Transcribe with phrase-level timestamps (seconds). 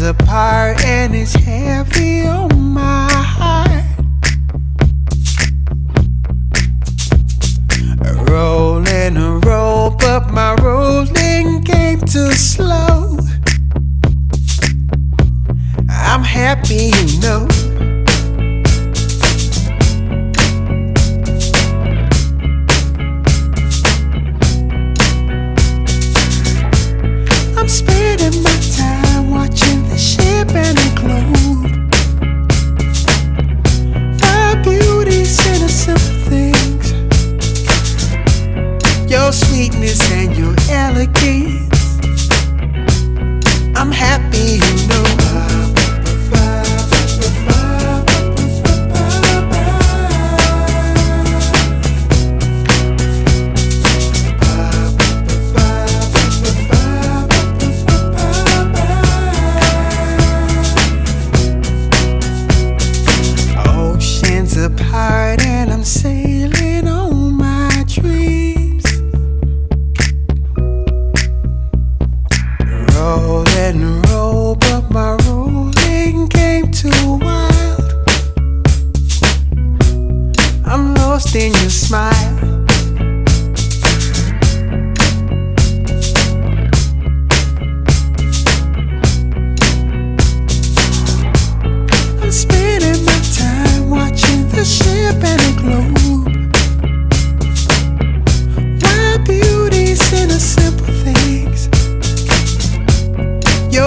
[0.00, 3.84] apart and it's heavy on my heart.
[8.28, 12.89] Rolling a roll, but my rolling came too slow.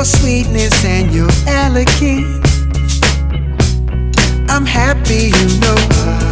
[0.00, 3.02] your sweetness and your elegance.
[4.48, 6.29] I'm happy, you know.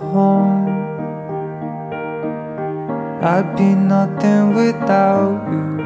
[0.00, 0.68] home.
[3.20, 5.78] I'd be nothing without you.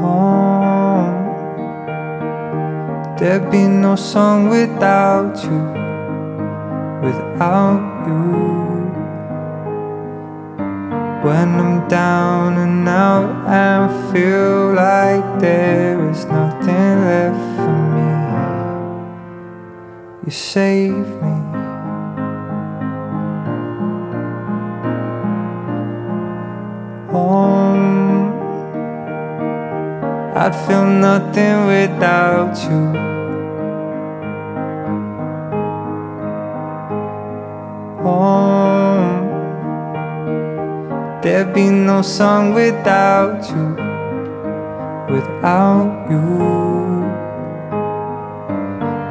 [0.00, 1.28] Home.
[3.18, 5.60] There'd be no song without you,
[7.02, 8.58] without you.
[11.26, 18.07] When I'm down and out and feel like there is nothing left for me
[20.28, 21.36] you save me.
[27.10, 28.32] Oh, Home,
[30.36, 32.84] I'd feel nothing without you.
[38.04, 39.28] Home.
[41.22, 43.66] There'd be no song without you,
[45.10, 46.97] without you.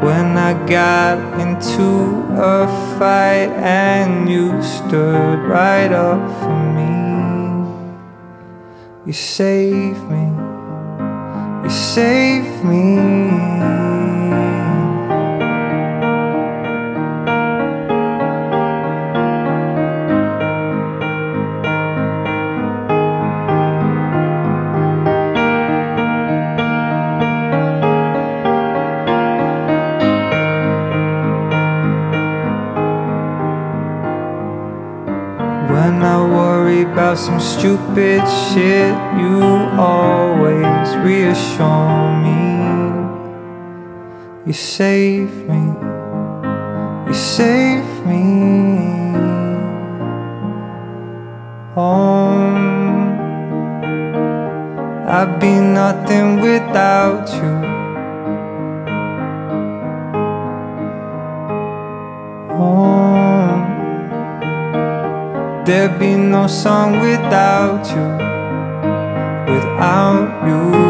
[0.08, 2.66] When I got into a
[2.98, 6.96] fight and you stood right up for me,
[9.06, 10.26] you saved me,
[11.62, 13.97] you saved me.
[37.18, 39.42] Some stupid shit, you
[39.76, 42.38] always reassure me.
[44.46, 45.64] You save me,
[47.08, 48.24] you save me.
[51.74, 53.18] Home,
[55.08, 57.67] I'd be nothing without you.
[65.68, 68.08] There'd be no song without you,
[69.54, 70.87] without you.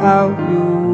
[0.00, 0.89] Without you.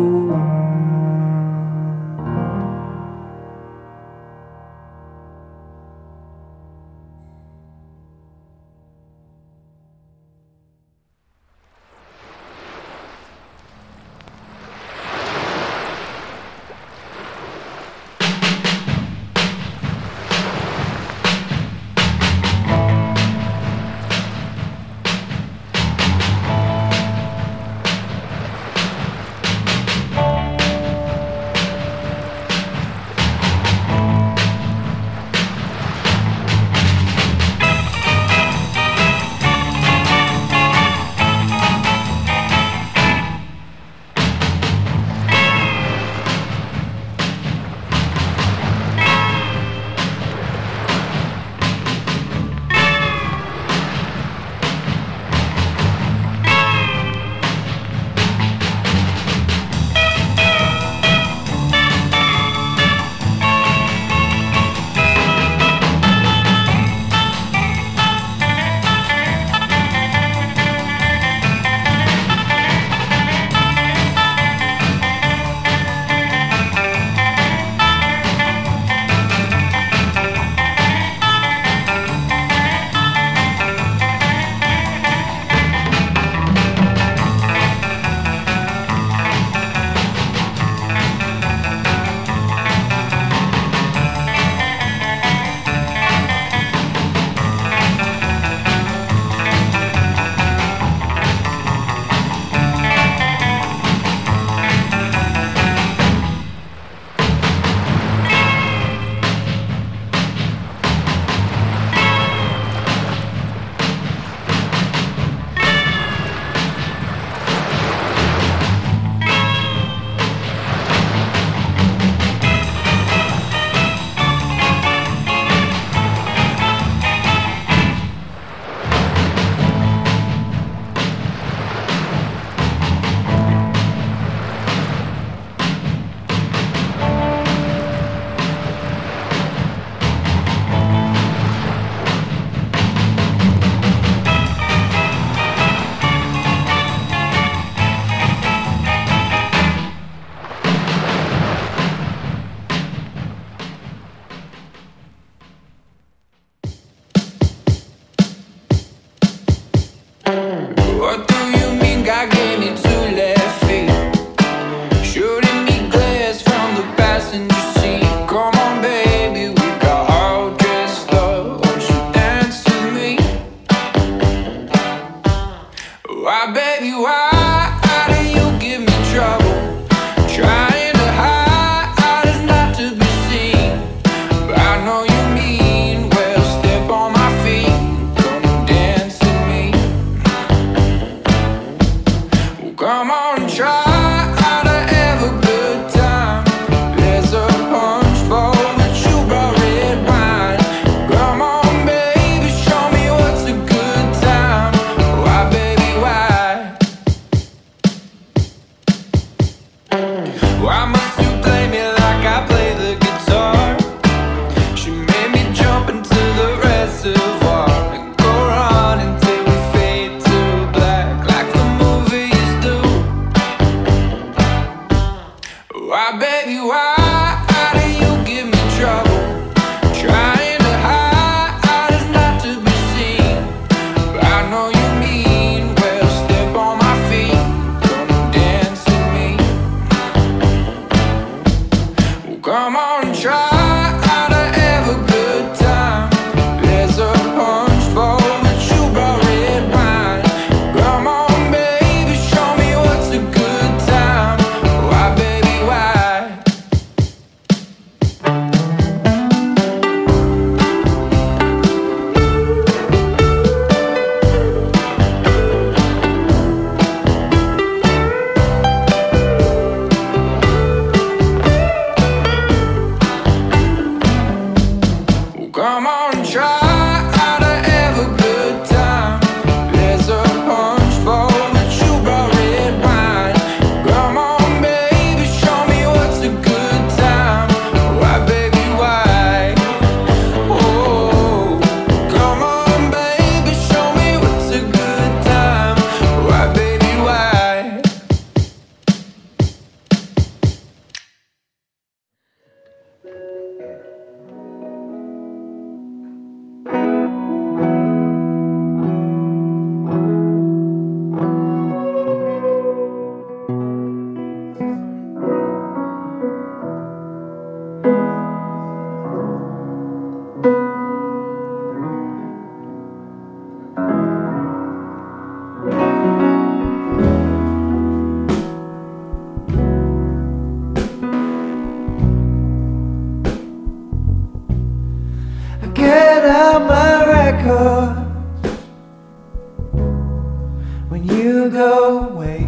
[341.07, 342.43] you go away.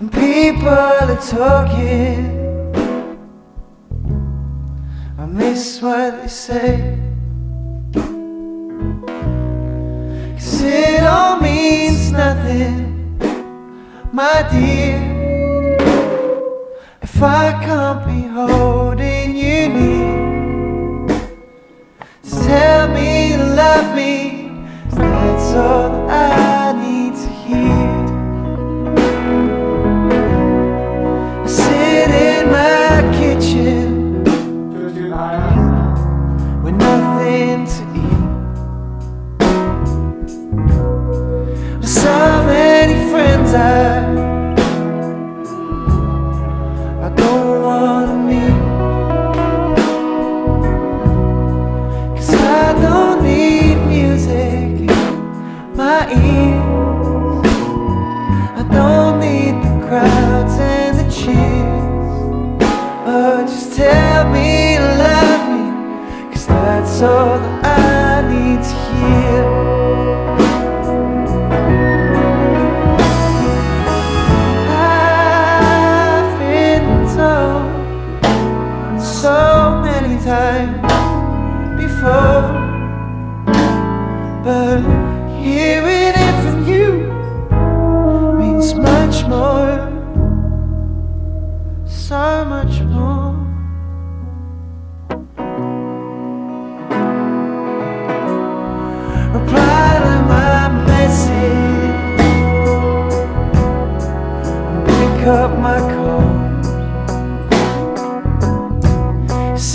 [0.00, 2.38] And people are talking.
[5.18, 6.98] I miss what they say.
[10.34, 13.18] Cause it all means nothing,
[14.12, 14.98] my dear.
[17.02, 21.06] If I can't be holding you near,
[22.22, 24.39] tell me to love me
[25.52, 26.49] sun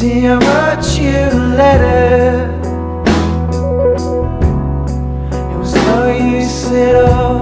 [0.05, 1.21] see how much you
[1.61, 2.51] let her.
[5.51, 7.34] It was no use at all.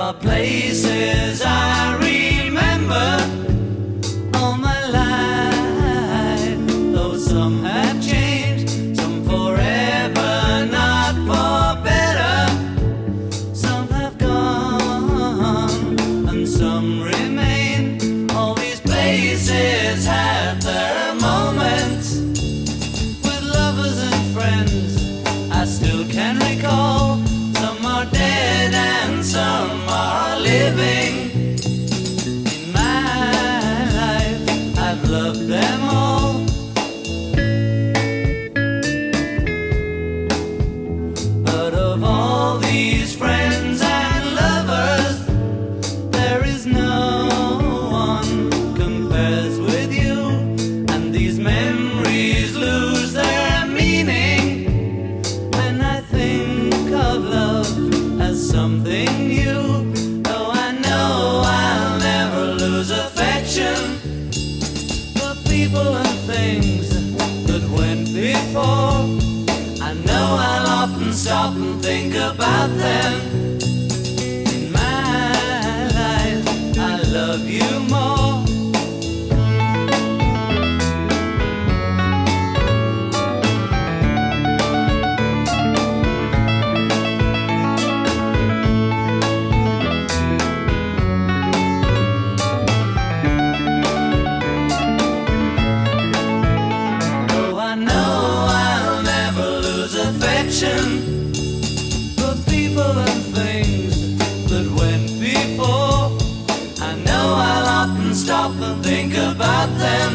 [0.00, 1.42] Are places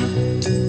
[0.04, 0.64] about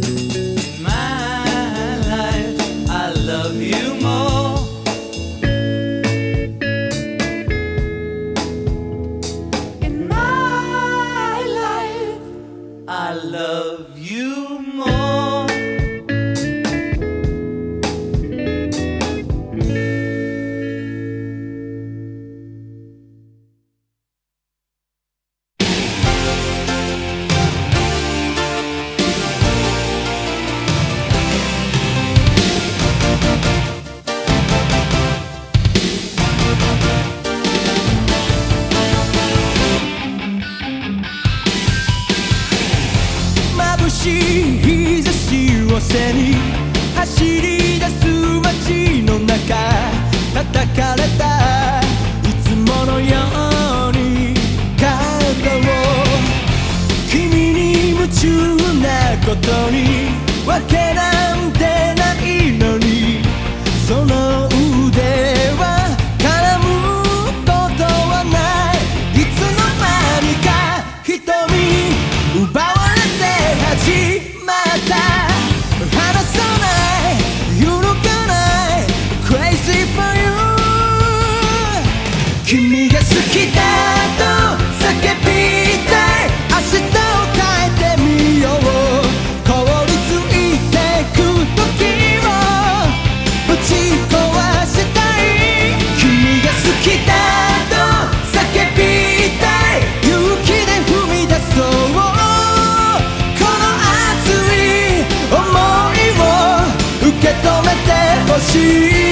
[59.37, 60.09] ことに
[60.47, 60.86] 分け
[108.57, 109.06] see